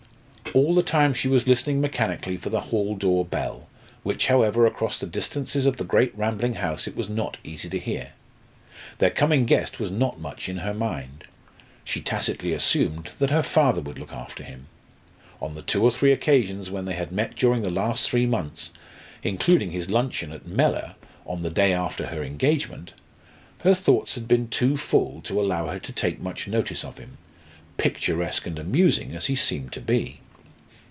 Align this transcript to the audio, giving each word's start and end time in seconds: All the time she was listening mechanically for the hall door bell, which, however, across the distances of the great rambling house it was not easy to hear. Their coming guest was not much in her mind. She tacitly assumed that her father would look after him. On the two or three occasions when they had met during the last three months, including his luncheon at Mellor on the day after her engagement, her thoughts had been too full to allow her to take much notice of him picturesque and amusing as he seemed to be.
All 0.53 0.75
the 0.75 0.83
time 0.83 1.13
she 1.13 1.29
was 1.29 1.47
listening 1.47 1.79
mechanically 1.79 2.35
for 2.35 2.49
the 2.49 2.59
hall 2.59 2.93
door 2.97 3.23
bell, 3.23 3.69
which, 4.03 4.27
however, 4.27 4.65
across 4.65 4.97
the 4.97 5.07
distances 5.07 5.65
of 5.65 5.77
the 5.77 5.85
great 5.85 6.13
rambling 6.13 6.55
house 6.55 6.87
it 6.89 6.95
was 6.97 7.07
not 7.07 7.37
easy 7.41 7.69
to 7.69 7.79
hear. 7.79 8.11
Their 8.97 9.11
coming 9.11 9.45
guest 9.45 9.79
was 9.79 9.91
not 9.91 10.19
much 10.19 10.49
in 10.49 10.57
her 10.57 10.73
mind. 10.73 11.23
She 11.85 12.01
tacitly 12.01 12.51
assumed 12.51 13.11
that 13.17 13.29
her 13.29 13.43
father 13.43 13.79
would 13.79 13.97
look 13.97 14.11
after 14.11 14.43
him. 14.43 14.67
On 15.41 15.55
the 15.55 15.61
two 15.61 15.81
or 15.85 15.89
three 15.89 16.11
occasions 16.11 16.69
when 16.69 16.83
they 16.83 16.95
had 16.95 17.13
met 17.13 17.33
during 17.37 17.61
the 17.61 17.71
last 17.71 18.09
three 18.09 18.25
months, 18.25 18.71
including 19.23 19.71
his 19.71 19.89
luncheon 19.89 20.33
at 20.33 20.45
Mellor 20.45 20.95
on 21.25 21.43
the 21.43 21.49
day 21.49 21.71
after 21.71 22.07
her 22.07 22.21
engagement, 22.25 22.91
her 23.59 23.73
thoughts 23.73 24.15
had 24.15 24.27
been 24.27 24.49
too 24.49 24.75
full 24.75 25.21
to 25.21 25.39
allow 25.39 25.67
her 25.67 25.79
to 25.79 25.93
take 25.93 26.19
much 26.19 26.45
notice 26.49 26.83
of 26.83 26.97
him 26.97 27.17
picturesque 27.77 28.45
and 28.45 28.59
amusing 28.59 29.15
as 29.15 29.27
he 29.27 29.35
seemed 29.37 29.71
to 29.71 29.79
be. 29.79 30.19